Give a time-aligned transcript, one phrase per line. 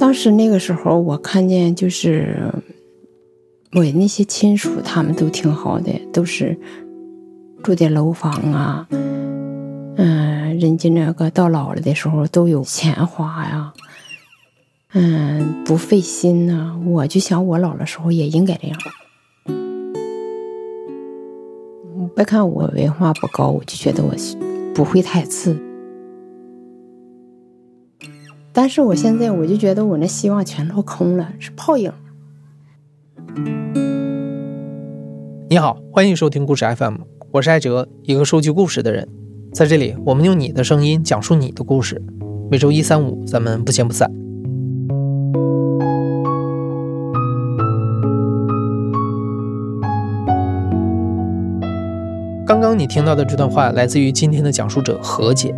[0.00, 2.34] 当时那个时候，我看见就是
[3.72, 6.58] 我那些亲属，他们都挺好的，都是
[7.62, 13.74] 住的楼房啊，嗯，人家那个到老了的时候都有钱花呀，
[14.94, 16.80] 嗯，不费心呐。
[16.86, 18.78] 我就想我老了时候也应该这样。
[22.16, 24.14] 别看我文化不高，我就觉得我
[24.74, 25.54] 不会太次。
[28.52, 31.92] 但是我现在我就觉得我那希望全落空了，是泡影。
[35.48, 36.96] 你好，欢迎收听故事 FM，
[37.30, 39.08] 我是艾哲，一个收集故事的人。
[39.52, 42.02] 在这里，我们用你的声音讲述你的故事。
[42.50, 44.10] 每周一、三、五，咱们不见不散。
[52.44, 55.54] 刚刚你听到的这段话来自于今天的讲述者何姐，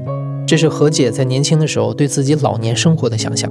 [0.52, 3.51] 这是何姐在年轻的时候对自己老年生活的想象。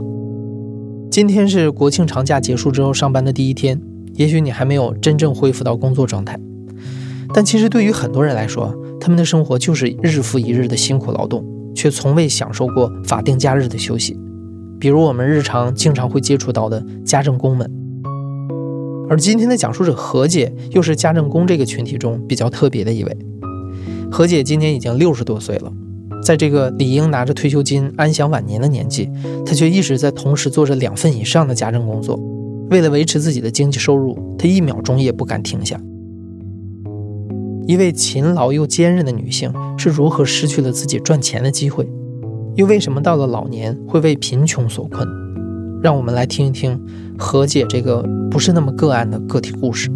[1.09, 3.81] 今天是国庆长假结束之后上班的第一天，
[4.13, 6.39] 也许你还没有真正恢复到工作状态，
[7.34, 14.15] 但其实对于很多人来说，他们的生活就是日复一日的辛苦劳动，却从未享受过法定假日的休息。
[14.79, 17.67] 比如我们日常经常会接触到的家政工们，
[19.09, 23.17] 而今天的讲述者何姐又是家政工这个群体中比较特别的一位。
[24.11, 25.73] 何姐今年已经六十多岁了，
[26.23, 29.09] 在这个理应拿着退休金安享晚年的年纪，
[29.45, 32.19] 她却一直在同时做着两份以上的家政工作。
[32.69, 35.79] 为了维持自己的经济收入，她一秒钟也不敢停下。
[37.67, 41.87] 一位勤劳又坚韧的女性是如何失去了自己赚钱的机会？
[42.55, 45.07] 又为什么到了老年会为贫穷所困？
[45.81, 46.79] 让我们来听一听
[47.17, 49.89] 何姐这个不是那么个案的个体故事。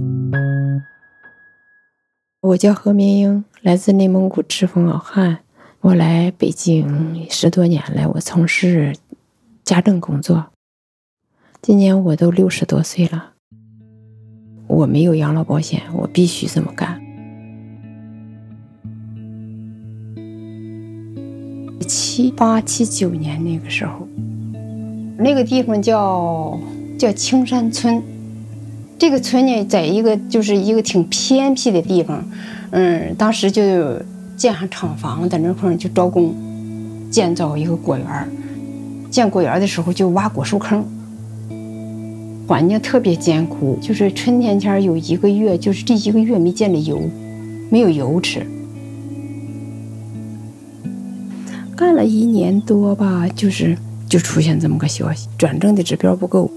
[2.41, 5.39] 我叫何明英，来自内蒙古赤峰敖汉。
[5.85, 8.95] 我来北京十多年了，我从事
[9.63, 10.47] 家政工作。
[11.61, 13.33] 今年我都六十多岁了，
[14.65, 16.99] 我没有养老保险，我必须这么干。
[21.87, 24.07] 七八七九年那个时候，
[25.19, 26.59] 那个地方叫
[26.97, 28.01] 叫青山村。
[28.97, 32.27] 这个村呢，在一个就是一个挺偏僻的地方，
[32.71, 33.61] 嗯，当时就
[34.35, 36.33] 建上厂房，在那块就招工，
[37.09, 38.07] 建造一个果园
[39.09, 40.85] 建果园的时候就挖果树坑，
[42.47, 43.77] 环境特别艰苦。
[43.81, 47.01] 就是春天前有一个月，就是这一个月没见着油，
[47.69, 48.45] 没有油吃。
[51.75, 56.51] 干了一年多吧，就是就出现这么个消息，转正的指标不够。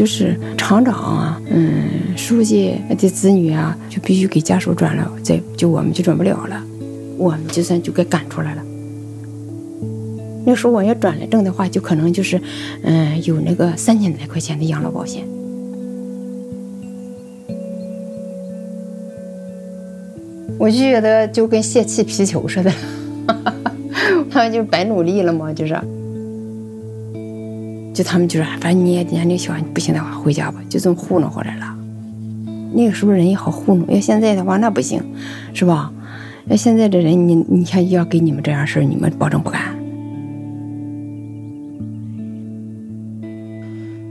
[0.00, 6.64] 就是厂长啊，嗯，书记的子女啊，就必须给家属转了，再就我们就转不了了，
[7.18, 8.62] 我们就算就给赶出来了。
[10.46, 12.40] 那时候我要转了正的话，就可能就是，
[12.82, 15.22] 嗯，有那个三千来块钱的养老保险。
[20.58, 22.72] 我就觉得就跟泄气皮球似的，
[24.32, 25.78] 他们就白努力了嘛，就是。
[28.00, 31.76] 就他们就说，反正你也年龄小，不行的话回家吧，就这么糊弄回来了。
[32.72, 35.02] 那个时候人也好糊弄，要现在的话那不行，
[35.52, 35.92] 是吧？
[36.46, 39.78] 要现在的人，你你看要给你们这样事儿，你们保证不干。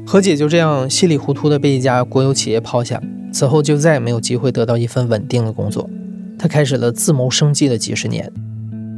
[0.05, 3.01] 何姐就这样稀里糊涂的被一家国有企业抛下，
[3.33, 5.89] 此后就再也没有机会得到一份稳定的工作。
[6.37, 8.31] 她开始了自谋生计的几十年，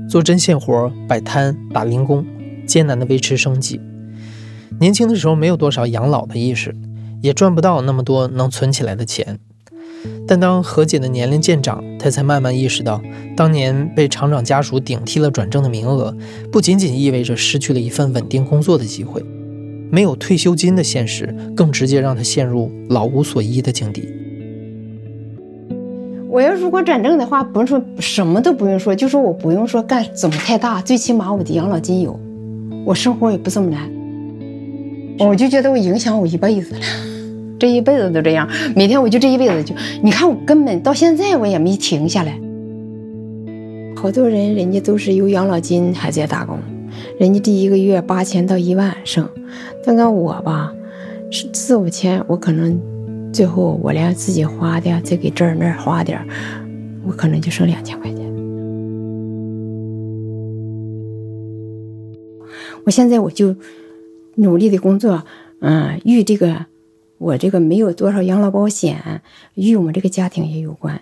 [0.09, 2.25] 做针线活、摆摊、打零工，
[2.65, 3.79] 艰难的维持生计。
[4.79, 6.75] 年轻的时候没有多少养老的意识，
[7.21, 9.39] 也赚不到那么多能存起来的钱。
[10.27, 12.99] 但当何姐的年龄渐长，她才慢慢意识到，
[13.35, 16.15] 当年被厂长家属顶替了转正的名额，
[16.51, 19.23] 不仅仅意味着失去了一份稳定工作的机会，
[19.91, 24.07] 没有退休金的现实，更直接让她陷入老无所依的境地。
[26.27, 32.19] 我要如果转正的话，不用说什么都不用说，就说我不用说干怎么太大，最起码我的养老金有，
[32.85, 34.00] 我生活也不这么难。
[35.19, 36.81] 我就觉得我影响我一辈子了，
[37.59, 38.49] 这一辈子都这样。
[38.75, 42.39] 每天我就这一辈子就，你看我根本到现在我也没停下来。
[43.95, 46.57] 好多人人家都是有养老金还在打工，
[47.19, 49.29] 人家第一个月八千到一万剩，
[49.85, 50.73] 但看我吧，
[51.29, 52.81] 是四五千，我可能
[53.31, 56.19] 最后我连自己花的再给这儿那儿花点
[57.05, 58.19] 我可能就剩两千块钱。
[62.83, 63.55] 我现在我就。
[64.35, 65.25] 努力的工作，
[65.59, 66.65] 嗯，与这个
[67.17, 69.21] 我这个没有多少养老保险，
[69.55, 71.01] 与我们这个家庭也有关。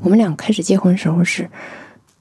[0.00, 1.50] 我们俩开始结婚时候是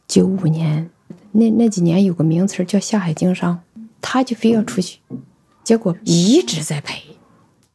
[0.07, 0.89] 九五年，
[1.31, 3.61] 那那几年有个名词叫下海经商，
[4.01, 4.99] 他就非要出去，
[5.63, 7.01] 结果一直在赔，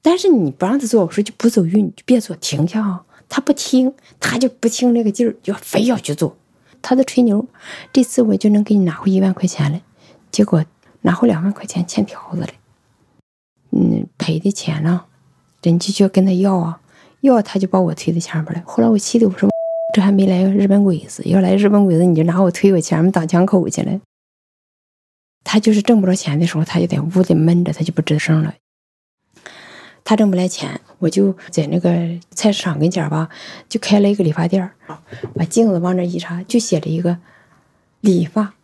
[0.02, 3.04] 但是你不让他做，我说就不走运，就别做，停下啊！
[3.28, 6.36] 他不听，他就不听那个劲儿，就非要去做。
[6.82, 7.44] 他在吹牛，
[7.92, 9.80] 这次我就能给你拿回一万块钱来，
[10.30, 10.64] 结果
[11.06, 12.48] 拿回两万块钱欠条子了。
[13.70, 15.04] 嗯，赔的钱呢，
[15.62, 16.80] 人家就要跟他要啊，
[17.20, 18.62] 要他就把我推到前边来。
[18.66, 19.48] 后来我气的我说，
[19.94, 24.00] 这还没来日本鬼子，要来日本鬼子你就拿我推我前面当枪口去了。
[25.44, 28.52] 他就是挣不着钱的时候，他就在屋里闷着，他就不吱声了。
[30.02, 31.90] 他挣不来钱，我就在那个
[32.32, 33.28] 菜市场跟前吧，
[33.68, 34.68] 就开了一个理发店
[35.36, 37.18] 把镜子往那一插，就写着一个
[38.00, 38.54] 理发。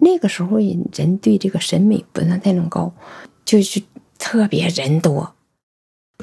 [0.00, 2.92] 那个时候人对这个审美不算太能高，
[3.44, 3.82] 就是
[4.18, 5.34] 特别人多。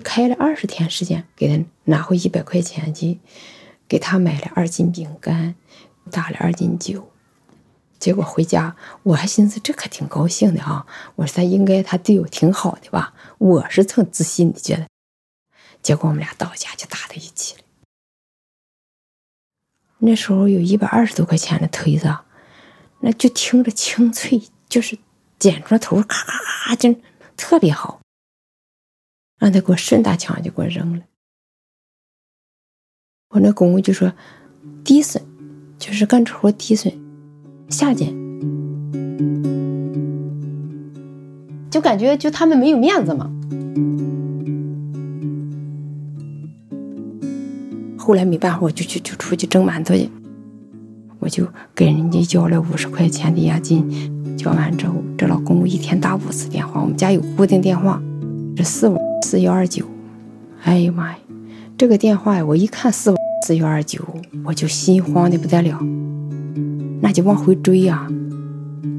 [0.03, 3.19] 开了二十天时间，给他拿回一百块钱去，
[3.87, 5.55] 给他买了二斤饼干，
[6.11, 7.11] 打了二斤酒。
[7.97, 10.85] 结果回家，我还寻思这可挺高兴的啊！
[11.15, 13.13] 我说他应该他对我挺好的吧？
[13.37, 14.85] 我是挺自信的觉得。
[15.81, 17.61] 结果我们俩到家就打在一起了。
[19.99, 22.13] 那时候有一百二十多块钱的推子，
[23.05, 24.97] 那就听着清脆，就是
[25.37, 26.95] 剪出来头咔咔咔，就
[27.37, 28.01] 特别好。
[29.37, 31.03] 让他给我顺大枪就给我扔了。
[33.29, 34.11] 我那公公就说
[34.83, 35.23] ：“低损，
[35.77, 36.91] 就是干这活低损。”
[37.69, 38.11] 下贱，
[41.69, 43.31] 就感觉就他们没有面子嘛。
[47.99, 50.09] 后来没办法，我就去就出去蒸馒头去，
[51.25, 51.43] 我就
[51.73, 53.83] 给人家交了五十块钱的押金。
[54.37, 57.99] 交完之后，这老公公一天打五次电话，我们家有固定电话，
[58.55, 59.83] 是四五四幺二九。
[60.61, 61.17] 哎呀妈呀，
[61.75, 64.05] 这个电话呀，我一看四五四幺二九，
[64.43, 65.79] 我就心慌的不得了。
[67.01, 68.07] 那就往回追呀！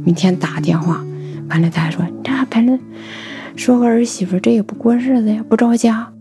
[0.04, 1.04] 明天打电话，
[1.48, 2.76] 完了他还说：“这反正
[3.54, 6.12] 说个儿媳妇，这也不过日子呀，不着家。”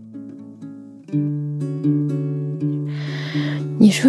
[3.78, 4.08] 你说，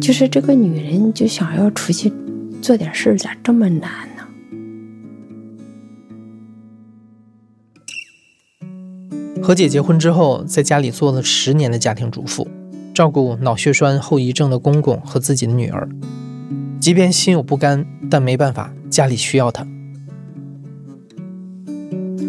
[0.00, 2.12] 就是这个女人就想要出去
[2.62, 4.24] 做点事儿，咋这么难呢？
[9.42, 12.46] 何姐结婚之后，在家里做了十年的家庭主妇。
[12.94, 15.88] 照顾脑血栓后遗症的公公和自己的女儿，
[16.80, 19.64] 即便心有不甘，但没办法，家里需要她。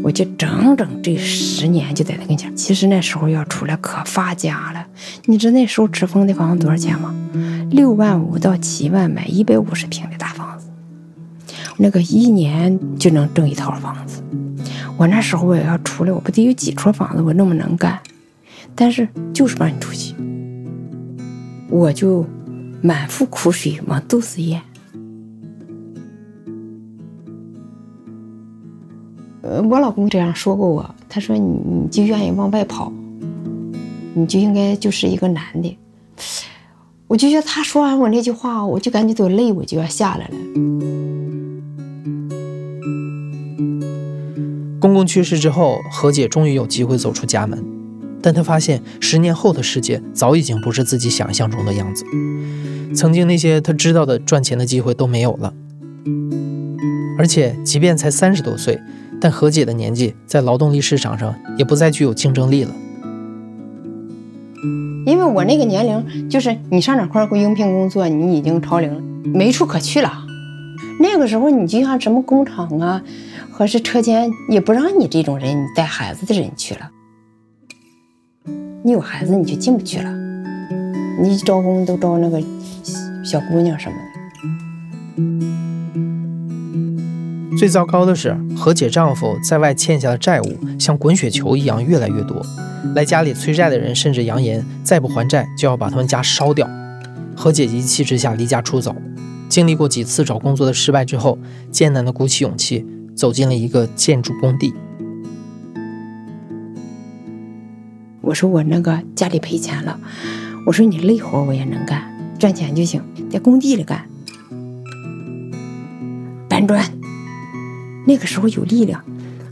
[0.03, 2.55] 我就整整这十年就在他跟前。
[2.55, 4.87] 其实那时候要出来可发家了。
[5.25, 7.13] 你知道那时候赤峰的房子多少钱吗？
[7.69, 10.67] 六万五到七万买一百五十平的大房子，
[11.77, 14.23] 那个一年就能挣一套房子。
[14.97, 17.99] 我那时候我要出来，我不得有几处房子，我那么能干。
[18.75, 20.15] 但是就是不让你出去。
[21.69, 22.25] 我就
[22.81, 24.61] 满腹苦水往肚子咽。
[29.41, 32.91] 我老公这样说过我，他说你你就愿意往外跑，
[34.13, 35.77] 你就应该就是一个男的。
[37.09, 40.35] 我就觉得他说完我那句话，我就感觉都泪我就要下来了。
[44.79, 47.65] 公公去世之后，何姐终于有机会走出家门。
[48.21, 52.05] 但她发现，十年后的世界早已经不是自己想象中的样子。
[52.93, 55.51] 曾经那些她知道的赚钱的机会都没有了。
[57.17, 58.79] 而且，即便才三十多岁，
[59.19, 62.71] 但何姐的年纪在劳动力市场上也不再具有竞争力了。
[65.05, 69.01] 因为我那个年龄，就是你上哪块儿应聘工作，你已经超龄了，
[69.33, 70.25] 没处可去了。
[70.99, 73.01] 那个时候，你就像什么工厂啊，
[73.51, 76.91] 或是车间，也不让你这种人，你带孩子的人去了。
[78.83, 80.13] 你有孩子你就进不去了，
[81.21, 82.41] 你招工都招那个
[83.23, 85.68] 小姑娘什么的。
[87.57, 92.41] 最糟糕的是，何姐丈夫在外欠下的债务像滚雪球一样越来越多，
[92.95, 96.69] 来家里催债的人甚至扬言再不还债就要把他们家烧掉。
[97.35, 98.95] 何姐一气之下离家出走，
[99.49, 101.37] 经历过几次找工作的失败之后，
[101.71, 104.73] 艰难的鼓起勇气走进了一个建筑工地。
[108.21, 109.99] 我说我那个家里赔钱了，
[110.65, 112.03] 我说你累活我也能干，
[112.37, 114.07] 赚钱就行，在工地里干，
[116.47, 116.83] 搬砖。
[118.07, 119.03] 那个时候有力量，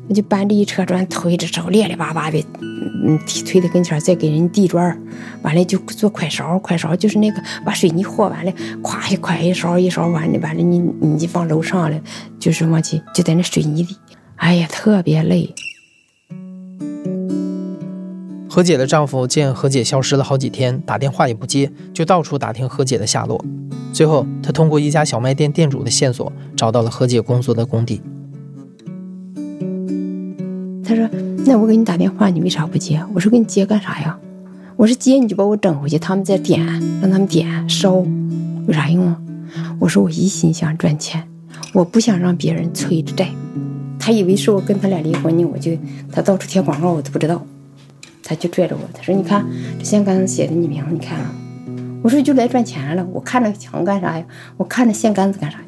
[0.07, 2.39] 我就搬着一车砖，推着手咧咧巴巴的，
[3.05, 4.99] 嗯，推推到跟前，再给人递砖，
[5.43, 8.51] 完了就做快勺，快勺就是那个把水泥和完了，
[8.81, 11.99] 咵一快一勺一勺完了，完了你你就放楼上了，
[12.39, 13.95] 就是往起就在那水泥里，
[14.37, 15.53] 哎呀，特别累。
[18.49, 23.43] 何姐的丈夫见何姐消失了好几天，打电话也不接，就到处打听何姐的下落。
[23.93, 28.01] 最后，他通过一家小卖店店主的线索，找到了何姐工作的工地。
[30.87, 31.09] 他说
[31.45, 34.17] ：“那我给你打电话，你为啥不接？”我说：“给你接干啥呀？
[34.77, 36.65] 我说接你就把我整回去，他们再点，
[37.01, 38.05] 让他们点烧，
[38.67, 39.19] 有啥用啊？”
[39.79, 41.21] 我说：“我一心想赚钱，
[41.73, 43.27] 我不想让别人催着债。”
[43.99, 45.71] 他以为是我跟他俩离婚呢，我就
[46.09, 47.45] 他到处贴广告，我都不知道。
[48.23, 49.45] 他就拽着我，他说：“你看
[49.77, 51.35] 这线杆子写的你名，你看啊。”
[52.01, 54.25] 我说：“就来赚钱了，我看着墙干啥呀？
[54.55, 55.65] 我看着线杆子干啥呀？”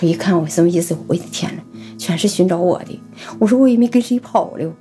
[0.00, 0.96] 我一看，我什么意思？
[1.06, 1.62] 我的天呐，
[1.98, 3.00] 全是寻找我的。
[3.38, 4.72] 我说我也没跟谁跑了。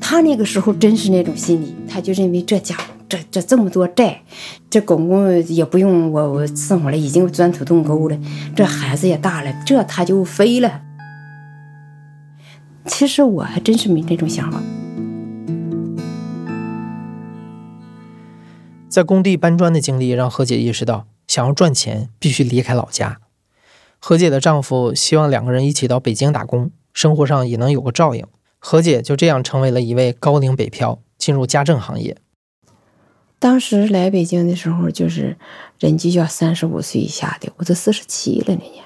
[0.00, 4.22] 他那个时候真是那种心理，他就认为这家伙这这这么多债，
[4.68, 8.18] 这公公也不用我我伺候了，已经钻土洞沟了，
[8.56, 10.82] 这孩子也大了，这他就飞了。
[12.86, 14.60] 其实我还真是没这种想法。
[18.88, 23.18] 在工地搬砖的经历让何姐意识到，想要赚钱必须离开老家。
[24.02, 28.26] 何姐的丈夫希望两个人一起到北京打工，生活上也能有个照应。
[28.58, 32.16] 何姐就这样成为了一位高龄北漂，进入家政行业。
[33.38, 35.36] 当时来北京的时候，就是
[35.78, 38.84] 人就要三十五岁以下的，我都四十七了那年。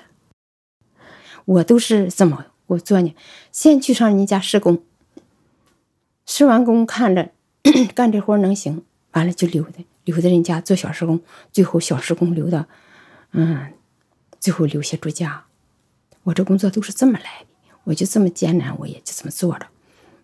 [1.45, 3.15] 我都是怎么我做呢？
[3.53, 4.83] 先去上人家施工，
[6.27, 7.31] 施完工看着
[7.95, 11.21] 干这活能行，完了就留的留在人家做小时工，
[11.53, 12.67] 最后小时工留到
[13.31, 13.73] 嗯。
[14.45, 15.47] 最后留下住家，
[16.25, 19.67] 我这工作都是这么来的，我就这么艰难，我也就这么做着。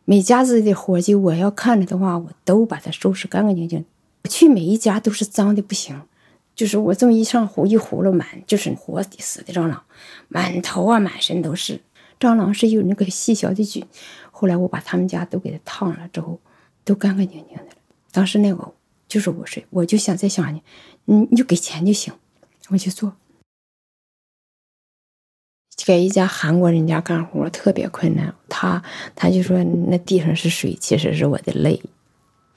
[0.05, 3.83] 每家子的活计，我要看着的话，我都把它收拾干干净净。
[4.29, 6.03] 去每一家都是脏的不行，
[6.55, 9.83] 就是我这么一上壶一葫芦满，就是活的死的蟑螂，
[10.29, 11.81] 满头啊满身都是
[12.19, 13.83] 蟑螂，是有那个细小的菌。
[14.31, 16.39] 后来我把他们家都给它烫了之后，
[16.85, 17.71] 都干干净净的了。
[18.13, 18.71] 当时那个
[19.09, 20.61] 就是我睡，我就想在想呢，
[21.07, 22.13] 你你就给钱就行，
[22.69, 23.17] 我去做。
[25.85, 28.83] 给一家韩国人家干活特别困难，他
[29.15, 31.81] 他就说那地上是水，其实是我的泪。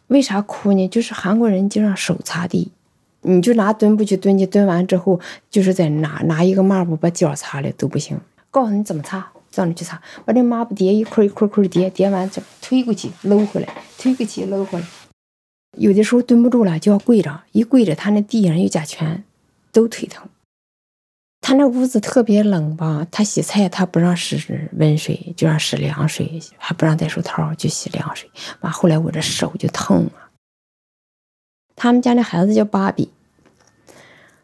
[0.07, 0.87] 为啥哭呢？
[0.87, 2.71] 就是韩国人经常手擦地，
[3.21, 8.19] 你就拿墩布去墩去，墩完之后就是在拿拿一个抹布把脚擦了都不行。
[8.51, 14.85] 告诉你怎么擦，到那去擦，把这抹布叠一块一块块叠，叠完再推过去搂回来，推过去搂回来。
[15.77, 19.23] 有的时候蹲不住了就要跪着，一跪着他那地上有甲醛，
[19.71, 20.27] 都腿疼。
[21.45, 23.05] 他那屋子特别冷吧？
[23.11, 28.29] 他洗菜他不让使温水，就让使凉水，还不让戴手套，就洗凉水。
[28.61, 30.31] 完后来我这手就疼啊。
[31.75, 33.09] 他们家那孩子叫芭比，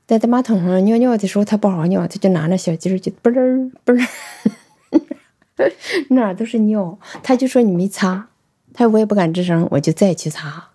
[0.05, 5.65] 在在马桶上尿尿的时候，他不好好尿，他就拿那小鸡儿就嘣儿嘣儿，
[6.09, 6.99] 哪 儿都是尿。
[7.23, 8.27] 他就说你没擦，
[8.73, 10.71] 他我也不敢吱声，我就再去擦。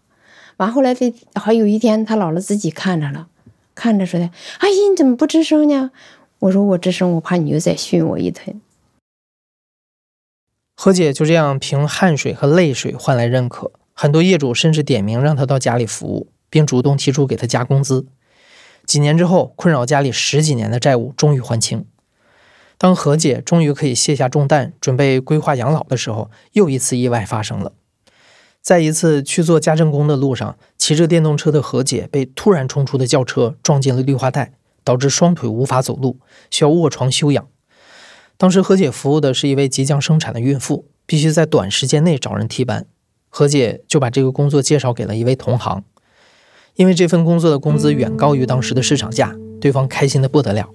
[0.56, 3.28] 完后来这好有一天，他姥姥自己看着了。
[3.76, 5.90] 看着说的，阿姨你怎么不吱声呢？
[6.40, 8.60] 我说我吱声，我怕你又再训我一顿。
[10.76, 18.06] 何姐就这样凭汗水和泪水换来认可，很多业主甚至点名让她到家里服务，并主动提出给她加工资。
[18.84, 21.86] 几年之后，困扰家里十几年的债务终于还清。
[22.76, 27.72] 当何姐终于可以卸下重担，准备规划养老的时候，又一次意外发生了。
[28.60, 34.52] 在一次去做家政工的路上，骑着电动车的何姐被突然冲出的轿车撞进了绿化带，
[34.84, 36.18] 导致双腿无法走路，
[36.50, 37.48] 需要卧床休养。
[38.36, 42.86] 当时何姐服务的是一位即将生产的孕妇，必须在短时间内找人替班。
[43.28, 45.82] 何姐就把这个工作介绍给了一位同行，
[46.76, 50.68] 因为这份工作的工资远高于当时的市场价，对方开心的不得了。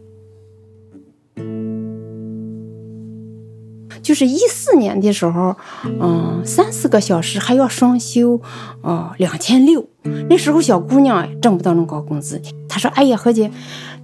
[4.01, 8.41] 就是一四年的时候，嗯，三四个小时还要双休，
[8.81, 9.87] 哦，两千六。
[10.29, 12.41] 那时候小姑娘挣不到那么高工资。
[12.67, 13.51] 她说：“哎呀，何姐，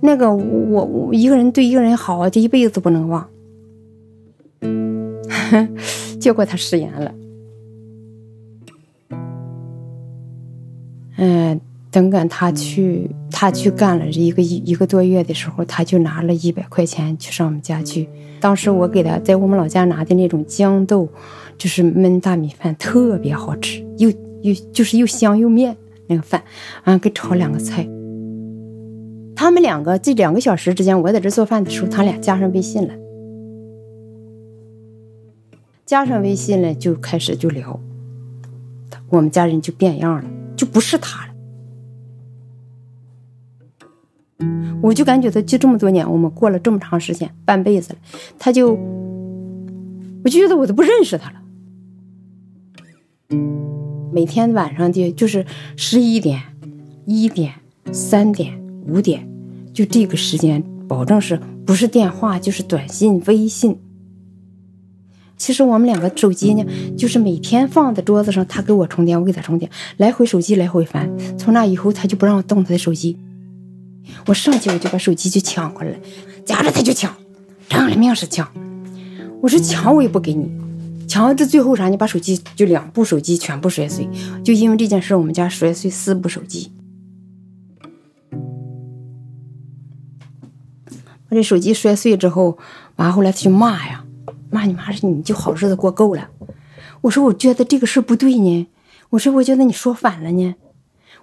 [0.02, 3.28] 那个我我一个人对一个人好，这一辈子都不能忘。”
[6.20, 7.14] 结果他食言了。
[11.18, 11.60] 嗯。
[11.92, 18.10] 等赶他去，他去干了一个一一个多月的时候，他就拿了一百块钱去上我们家去。
[18.42, 21.08] 当时我给他在我们老家拿的那种豇豆，
[21.58, 24.12] 就是焖大米饭，特别好吃，又
[24.42, 26.44] 又就是又香又面那个饭，
[26.84, 27.88] 啊，给炒两个菜。
[29.46, 32.96] 他们两个这两个小时之间，我在这做饭的时候，他俩加上微信了，
[35.86, 37.80] 加上微信了就开始就聊，
[39.08, 40.24] 我们家人就变样了，
[40.58, 41.34] 就不是他了。
[44.82, 48.00] 我就感觉他就这么多年，我们过了这么长时间，半辈子了，
[48.40, 48.74] 他就，
[50.24, 51.36] 我就觉得我都不认识他了。
[54.12, 55.46] 每天晚上的就是
[55.78, 56.42] 十一点、
[57.06, 57.54] 一点、
[57.92, 59.30] 三点、五点，
[59.75, 63.77] 就这个时间，保证是不是电话就是短信、微信。
[65.36, 66.65] 其实我们两个手机呢，
[66.98, 71.12] 就是每天放在桌子上，他给我充电，我给他充电，来回手机来回翻。
[71.38, 73.20] 从那以后，他就不让我动他的手机。
[74.27, 75.91] 我上去我就把手机就抢过来，
[76.46, 77.13] 夹着他就抢，
[77.67, 78.50] 仗着命是抢。
[79.41, 80.50] 我说抢我也不给你，
[81.05, 81.89] 抢到这最后啥？
[81.89, 84.08] 你把手机就两部手机全部摔碎，
[84.41, 86.72] 就因为这件事，我们家摔碎四部手机。
[91.29, 92.58] 我这手机摔碎之后，
[92.98, 94.03] 完后来他就骂呀。
[94.51, 96.29] 骂你妈是你就好日子过够了，
[97.01, 98.67] 我说我觉得这个事不对呢，
[99.10, 100.55] 我说我觉得你说反了呢，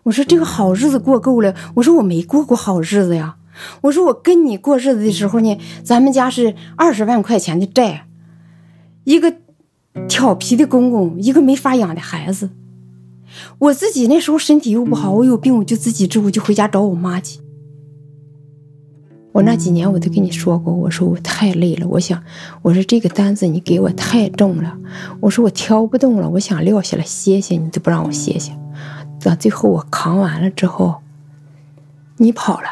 [0.03, 3.37] 我说这个好日子过够了，我说我没过过好日子呀，
[3.83, 8.07] 我说我跟你过日子的时候呢，咱们家是二十万块钱的债，
[9.05, 9.37] 一个
[10.07, 12.51] 调皮的公公，一个没法养的孩子，
[13.61, 17.41] 我自己那时候身体又不好，我有病我就自己治，我就回家找我妈去。
[19.33, 22.23] 我那几年我都跟你说过，我说我太累了，我想，
[22.61, 24.77] 我说这个单子你给我太重了，
[25.21, 28.53] 我说我挑不动了，我想撂下来歇歇，你都不让我歇歇，
[29.23, 30.97] 到最后我扛完了之后，
[32.19, 32.67] 你跑了。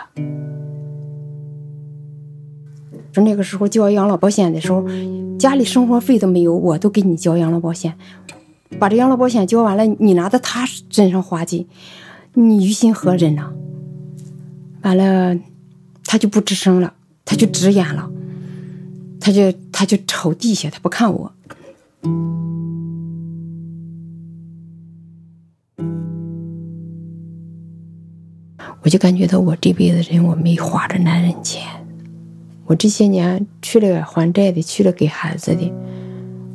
[3.13, 4.85] 说那个时候交养老保险的时候，
[5.39, 7.97] 家里生活费都没有，我都给你交养老保险，
[8.79, 11.67] 把这养老保险交完了，你拿到他身上花去，
[12.35, 13.51] 你于心何忍呢？
[14.83, 15.39] 完了。
[16.11, 16.93] 他就不吱声了，
[17.25, 18.11] 他就直眼了，
[19.21, 21.33] 他就他就瞅地下，他不看我。
[28.83, 31.63] 我就感觉到我这辈子人我没花着男人钱，
[32.67, 35.73] 我这些年去了还债的，去了给孩子的，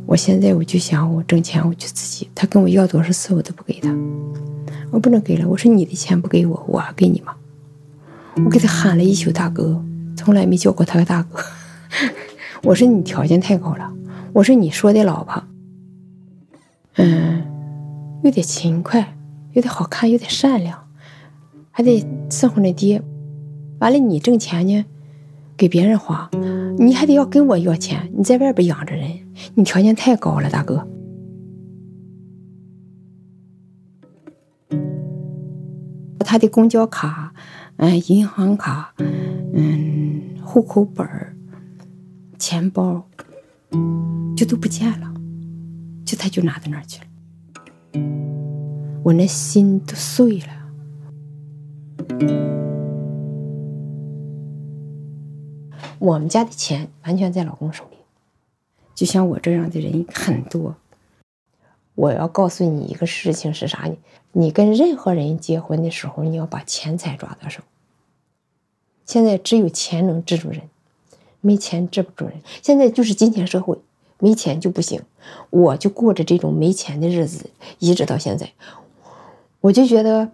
[0.06, 3.90] 我现在我就想我挣钱我就自己，他跟我要多少次我都不给他，
[4.92, 5.48] 我不能给了。
[5.48, 7.34] 我说你的钱不给我，我给你吗？
[8.44, 9.82] 我给他喊了一宿大哥，
[10.18, 11.40] 从来没叫过他个大哥。
[12.64, 13.94] 我说你条件太高了。
[14.34, 15.42] 我说你说的老婆，
[16.96, 17.42] 嗯，
[18.24, 19.16] 有点勤快，
[19.54, 20.78] 有点好看，有点善良，
[21.72, 23.02] 还得伺候那爹。
[23.80, 24.84] 完了你挣钱呢，
[25.56, 26.30] 给别人花，
[26.78, 28.12] 你还得要跟我要钱。
[28.18, 29.10] 你在外边养着人，
[29.54, 30.86] 你条件太高了，大哥。
[36.20, 37.34] 他的公交卡。
[37.78, 38.94] 嗯，银行卡，
[39.54, 41.08] 嗯，户口本，
[42.40, 43.06] 钱包，
[44.36, 45.14] 就都不见了，
[46.06, 47.08] 就他就拿到那儿去了，
[49.04, 50.48] 我那心都碎了。
[56.00, 57.98] 我们家的钱完全在老公手里，
[58.94, 60.76] 就像我这样的人很多。
[61.96, 63.96] 我要告诉你一个事情是啥呢？
[64.34, 67.64] 你跟任何人结婚的时候，你要把钱财抓到手。
[69.06, 70.62] 现在只有钱能治住人，
[71.40, 72.42] 没钱治不住人。
[72.62, 73.78] 现在就是金钱社会，
[74.20, 75.02] 没钱就不行。
[75.50, 78.52] 我就过着这种没钱的日子，一直到现在。
[79.62, 80.32] 我就觉得，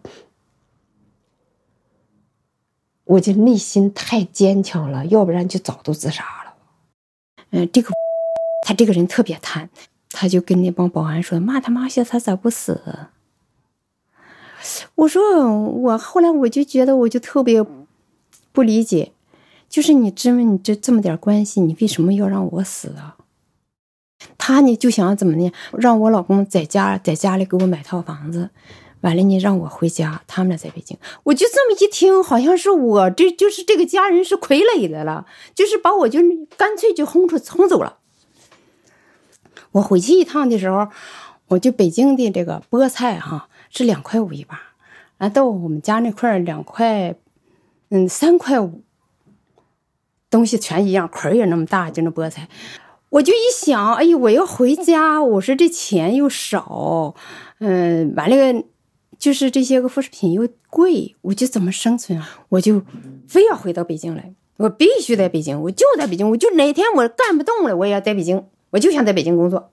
[3.03, 6.53] 我就内心太坚强了，要不然就早都自杀了。
[7.51, 7.91] 嗯，这个
[8.65, 9.69] 他这个人特别贪。
[10.21, 12.79] 他就跟那帮保安说：“骂他妈些，他咋不死？”
[14.93, 17.65] 我说：“我后来我就觉得，我就特别
[18.51, 19.13] 不理解，
[19.67, 23.17] 就是你这么你这这么点关系，你为什么要让我死啊？”
[24.37, 25.51] 他呢就想怎么呢？
[25.75, 28.51] 让我老公在家在家里给我买套房子，
[28.99, 30.95] 完了呢让我回家，他们俩在北京。
[31.23, 36.19] 我就这么一听，好像是我这就是这个家人是傀儡的了，就是把我就
[36.55, 37.97] 干脆就轰出轰走了。
[39.71, 40.87] 我回去一趟的时候，
[41.47, 44.59] 我就北京的这个菠菜哈是两块五一把，
[45.17, 47.15] 啊，到我们家那块两块，
[47.89, 48.81] 嗯，三块五，
[50.29, 52.47] 东西全一样，捆也那么大，就那菠菜。
[53.09, 57.13] 我就一想，哎呦，我要回家，我说这钱又少，
[57.59, 58.63] 嗯，完了，
[59.19, 62.39] 就是这些个副食品又贵，我就怎么生存啊？
[62.49, 62.81] 我就
[63.27, 68.45] 非要回到北京来，我必须在北京，我就在北京，我就哪天我干不动了，我也要在北京。
[68.71, 69.71] 我就想在北京工作，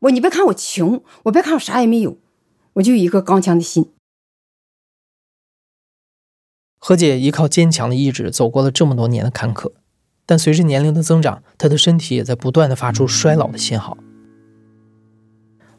[0.00, 2.16] 我你别看我穷，我别看我啥也没有，
[2.74, 3.92] 我就一个刚强的心。
[6.78, 9.72] 何姐依靠坚强的意志走过了这么多年的坎坷，
[10.24, 13.98] 但随着年龄的增长，她的身体也在不断的发出衰老的信号。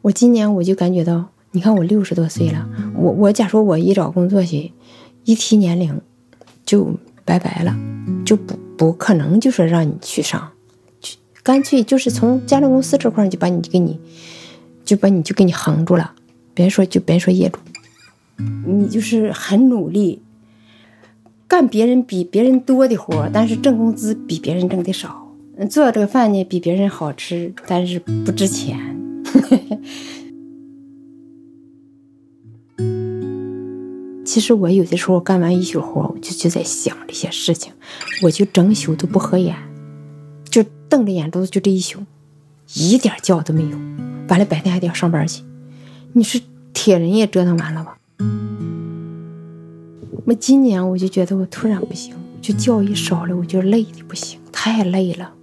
[0.03, 4.73] 我今年我就感觉到，你看我六十多岁了，我我假说我一找工作去，
[5.23, 6.01] 一提年龄
[6.65, 7.75] 就拜拜了，
[8.25, 10.51] 就不不可能就说让你去上。
[11.43, 13.99] 干脆就是从家政公司这块就把你给你，
[14.85, 16.13] 就把你就给你横住了。
[16.53, 17.59] 别说就别说业主，
[18.67, 20.21] 你就是很努力，
[21.47, 25.33] 干别人比别人多的活，但是挣工资比别人挣的少。
[25.69, 28.79] 做这个饭呢比别人好吃，但是不值钱。
[34.25, 37.73] 其实我有的时候干完一宿活，我就就在想这些事情，
[38.23, 39.55] 我就整宿都不合眼，
[40.51, 42.03] 就瞪着眼珠子，就这一宿，
[42.75, 43.77] 一点觉都没有。
[44.27, 45.41] 完了白天还得要上班去，
[46.13, 46.39] 你说
[46.73, 47.97] 铁人也折腾完了吧？
[50.25, 55.33] 我今年我就觉得我突然不行，就觉一少了，我就累的不行，太累了。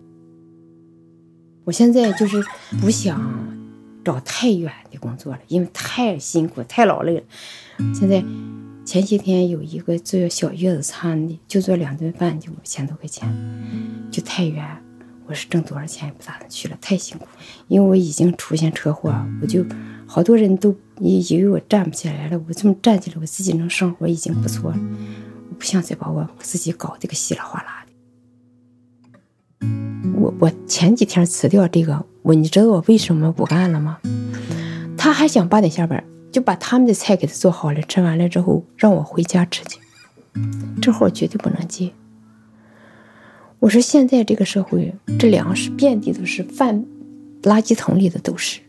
[1.65, 2.43] 我现在就是
[2.81, 3.21] 不想
[4.05, 7.23] 找太远的工作了，因为太辛苦、太劳累了。
[7.95, 8.25] 现在
[8.87, 13.29] 前些天有一个做小月子餐的，就做两顿饭就五千多块钱，
[14.11, 14.65] 就太远。
[15.29, 17.27] 我是挣多少钱也不打算去了，太辛苦。
[17.69, 19.63] 因为我已经出现车祸，我就
[20.07, 22.41] 好多人都以为我站不起来了。
[22.49, 24.79] 我这么站起来，我自己能生活已经不错了。
[25.51, 27.93] 我不想再把我自己搞得个稀里哗啦的。
[30.15, 33.99] 我我前几天辞掉这个，我你知道我为什么不干了吗？
[34.97, 39.79] 他还想八点下班，就把他们的菜给他做好了，吃完了之后让我回家吃去。
[40.81, 41.93] 这活绝对不能接。
[43.61, 46.85] 我说现在这个社会，这粮食遍地都是，饭
[47.43, 48.61] 垃圾桶里的都是。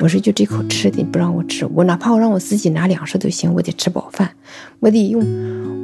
[0.00, 4.36] 我说就这口吃的不让我吃，我哪怕我让我自己拿粮食都行，我得吃饱饭，
[4.80, 5.22] 我得用，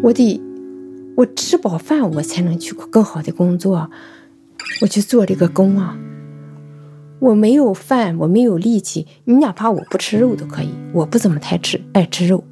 [0.03, 0.41] 我得
[1.17, 3.91] 我吃饱饭，我才能去更好的工作。
[4.83, 5.99] 我去做这个工啊！
[7.21, 9.07] 我没有饭，我没有力气。
[9.25, 12.45] 你哪怕我不吃肉都可以，我不怎么太吃爱吃肉，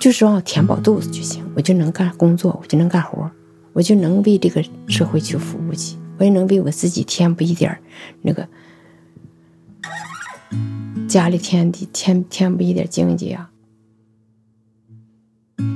[0.00, 3.28] 就是让我填饱肚子就行，我就能干工作，我就能干活，
[3.78, 7.78] 我就能为这个社会去服务去，我也能为我自己填补一点
[8.22, 8.48] 那个
[11.06, 13.48] 家里添的填填补一点经济啊。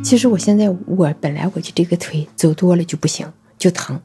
[0.03, 4.01] 其实我现在我本来我就这个腿走多了就不行，就疼。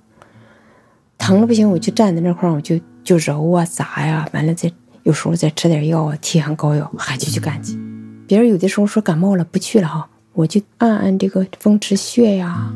[1.18, 7.76] 疼了不行，我就站在那块儿，我就就揉啊砸呀，完了再有时候再吃点药啊，贴上膏药，还就去干去。
[8.28, 12.72] 别人有的时候说感冒了不去了哈，我就按按这个风池穴呀，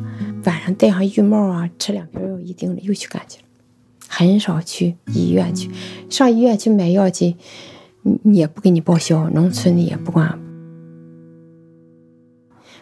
[0.45, 3.45] 晚上戴上浴帽啊，吃两片药一定了，又去干去了。
[4.08, 5.69] 很少去医院去，
[6.10, 7.36] 上医院去买药去，
[8.24, 10.39] 也不给你报销，农村的也不管。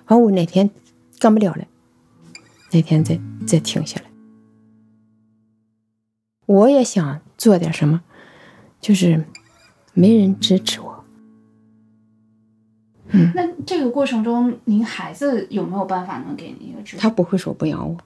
[0.07, 0.69] 完我哪天
[1.19, 1.67] 干不了了，
[2.71, 4.05] 哪天再再停下来。
[6.45, 8.01] 我也想做点什么，
[8.79, 9.25] 就是
[9.93, 10.98] 没人支持我。
[13.11, 16.97] 嗯，那这个过程中，您孩子有没有办法能给您一个支持？
[16.97, 17.97] 他不会说不养我，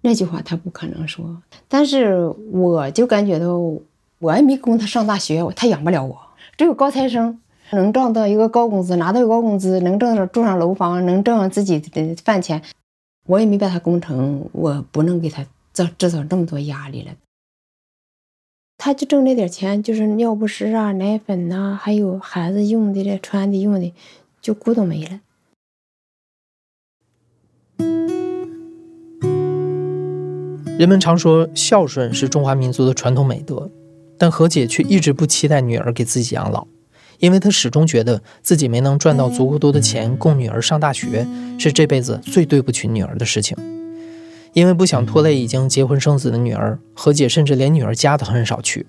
[0.00, 1.42] 那句话他不可能说。
[1.66, 3.58] 但是我就感觉到，
[4.20, 6.16] 我也没供他上大学，他养不了我。
[6.56, 7.40] 只有高材生
[7.72, 12.62] 能挣到一个高工资，拿到高工资，能挣上住上楼房，能挣上自己的饭钱，
[13.26, 17.10] 我也没把他供成，我不能给他造制造这么多压力了。
[18.88, 23.92] 他就挣那点钱，就是尿不湿啊、奶粉呐，还有孩子用的、这穿的、用的，
[24.40, 25.20] 就咕咚没了。
[30.78, 33.70] 人们常说孝顺是中华民族的传统美德，
[34.16, 36.66] 但何姐却一直不期待女儿给自己养老，
[37.18, 43.54] 因为她始终觉得自己没能赚到足够多的钱供女儿上大学，是这辈子最对不起女儿的事情。
[44.52, 48.86] 因为不想拖累已经结婚生子的女儿，何姐甚至连女儿家都很少去。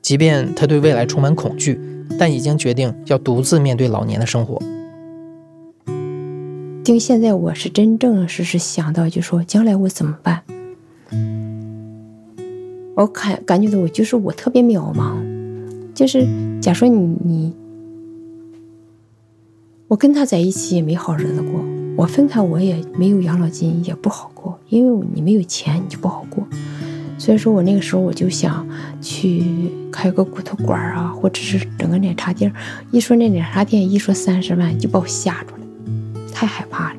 [0.00, 1.80] 即便她对未来充满恐惧，
[2.18, 4.60] 但已经决定要独自面对老年的生活。
[6.84, 10.42] 就现在，我是真正是是想到，就说将来我怎么办？
[12.96, 15.16] 我感感觉到我就是我特别渺茫，
[15.94, 16.26] 就是
[16.60, 17.54] 假说你你，
[19.86, 21.60] 我跟他在一起也没好日子过。
[21.96, 26.46] 我分开，我也没有养老金，也不好过，因为你没有钱，你就不好过。
[27.18, 28.66] 所以说我那个时候我就想
[29.00, 29.44] 去
[29.92, 32.52] 开个骨头馆啊，或者是整个奶茶店。
[32.90, 35.60] 一说那奶茶店，一说三十万，就把我吓住了，
[36.32, 36.98] 太害怕了。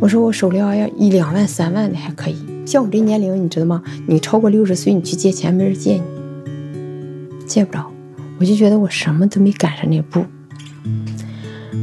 [0.00, 3.82] 我说我手里要一两万、三万的还可以，像我这年龄，你知道吗？
[4.06, 7.90] 你超过六十岁，你去借钱没人借你，借不着。
[8.38, 10.24] 我就觉得我什么都没赶上那步。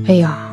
[0.08, 0.50] 哎呀！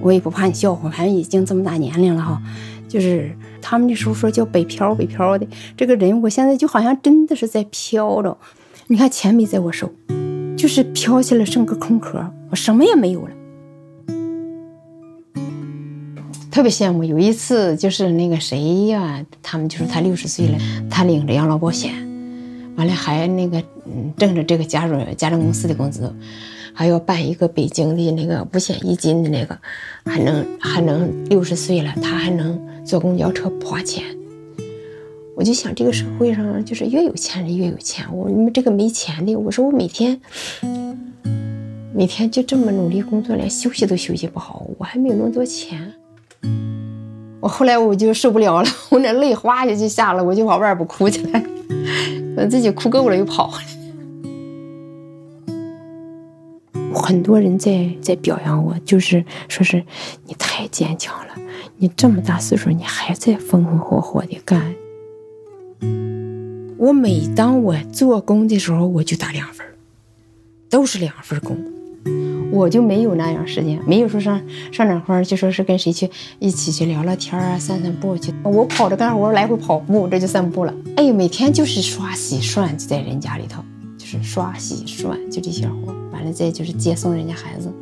[0.00, 2.40] 我也不怕你笑话，反正已经这么大年龄了哈，
[2.88, 8.36] 就是他们那时候说叫北漂，北漂的这个人，我现在就好像真的是在飘着。
[8.86, 9.92] 你看钱没在我手，
[10.56, 13.30] 就是飘起来剩个空壳，我什么也没有了。
[16.50, 20.58] 特别羡慕，有一次就是那个谁呀，他们就说他六十岁了，
[20.90, 21.94] 他领着养老保险，
[22.76, 26.12] 完了还那个嗯挣着这个家政家政公司的工资。
[26.72, 29.58] 还要办一个北京的那个五险一金的那个，
[30.04, 34.04] 还能还能六十岁了，他还能坐公交车不花钱。
[35.36, 40.20] 我就想这个社会上就是越有钱人越有钱，我你们这个没钱的，我说我每天
[41.94, 45.92] 每天就这么努力工作，连休息都休息不好，我还没有那么多钱。
[47.40, 51.42] 我后来我就受不了了， 我那泪哗一下就下了，我就往外边哭起来，
[52.36, 53.50] 我自己哭够了又跑。
[57.10, 59.82] 很多人在在表扬我，就是说是
[60.26, 61.34] 你太坚强了，
[61.76, 64.62] 你这么大岁数你还在风风火火的干。
[66.78, 69.66] 我每当我做工的时候，我就打两份
[70.70, 71.58] 都是两份工，
[72.52, 78.32] 我就没有那样时间，没有说上上哪块就说是跟谁去一起去聊聊天啊，散散步去。
[78.44, 80.72] 我跑着干活，来回跑步，这就散步了。
[80.94, 83.64] 哎呀，每天就是刷洗涮，就在人家里头，
[84.10, 85.94] 是刷洗涮，就这些活。
[86.10, 87.72] 完了再就是接送人家孩子。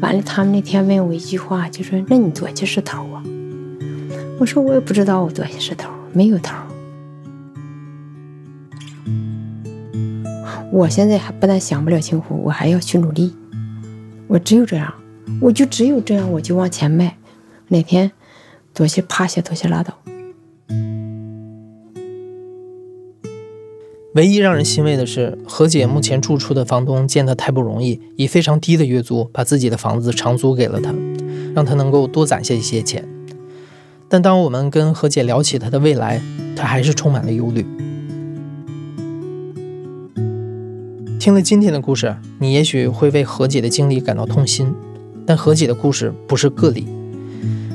[0.00, 3.20] 完了，他们那天问我一句话，就说：“那你多些是头啊？”
[4.38, 6.54] 我说：“我也不知道我多些是头，没有头。”
[10.70, 13.34] 我现在还不但想不了清福，我还要去努力。
[14.28, 14.94] 我只有这样，
[15.40, 17.16] 我就只有这样，我就往前迈。
[17.66, 18.12] 哪天
[18.72, 19.97] 多些趴下，多些拉倒。
[24.14, 30.94] 唯一让人欣慰的是，何姐目前住处的房东见她太不容易，以非常低的月租把自己的房子长租给了她，
[31.54, 33.06] 让她能够多攒下一些钱。
[34.08, 36.22] 但当我们跟何姐聊起她的未来，
[36.56, 37.66] 她还是充满了忧虑。
[41.20, 44.74] 听了今天的故事，你也许会为何姐的经历感到痛心，
[45.26, 46.86] 但何姐的故事不是个例。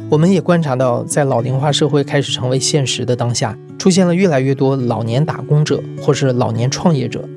[0.09, 7.27] 我们也观察到，在老龄化社会开始成为现实的当下，出现了越来越多老年打工者或是老年创业者。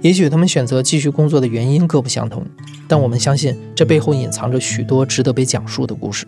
[0.00, 2.46] 也许他们选择继续工作的原因各不相同，
[2.86, 6.24] 但我们相信这背后隐藏着许多值得被讲述的故事。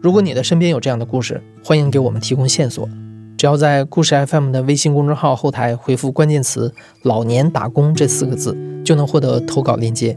[0.00, 2.88] 如果你的身边有这样的故事，欢迎给我们提供线索。
[3.36, 10.16] 只要在故事 FM 的微信公众号后台回复关键词“老年打工”这四个字，就能获得投稿链接。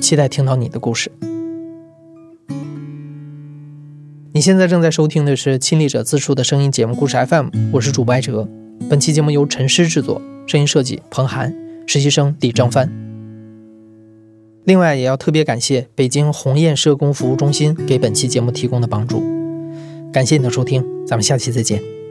[0.00, 1.10] 期待听到你的故事。
[4.42, 8.48] 现在正在收听的是亲历者自述的声音节目《故事 FM》，我是主播艾哲。
[8.90, 11.54] 本期节目由陈诗制作，声音设计彭涵，
[11.86, 12.90] 实习生李正帆。
[14.64, 19.22] 另外，也要特别感谢北京鸿雁社工服务中心给本期节目提供的帮助。
[20.12, 22.01] 感谢你的收听，咱们下期再见。